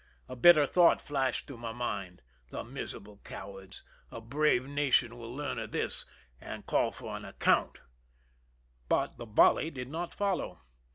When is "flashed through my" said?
0.99-1.73